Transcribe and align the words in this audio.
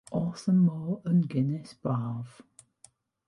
O'dd 0.19 0.45
y 0.51 0.53
môr 0.59 1.11
yn 1.11 1.19
gynnes 1.33 1.75
braf. 1.83 2.39